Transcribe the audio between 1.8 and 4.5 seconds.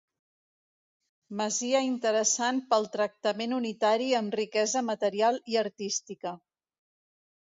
interessant pel tractament unitari amb